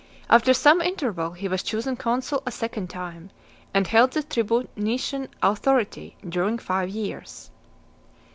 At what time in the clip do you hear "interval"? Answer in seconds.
0.81-1.33